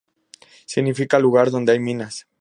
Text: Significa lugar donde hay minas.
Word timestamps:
Significa 0.65 1.19
lugar 1.19 1.51
donde 1.51 1.73
hay 1.73 1.79
minas. 1.79 2.25